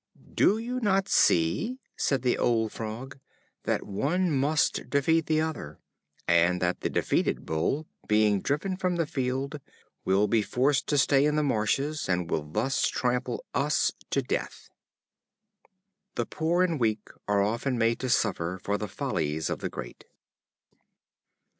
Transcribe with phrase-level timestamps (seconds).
[0.33, 3.19] "Do you not see," said the old Frog,
[3.65, 5.77] "that one must defeat the other,
[6.27, 9.59] and that the defeated Bull, being driven from the field,
[10.03, 14.71] will be forced to stay in the marshes, and will thus trample us to death?"
[16.15, 20.05] The poor and weak are often made to suffer for the follies of the great.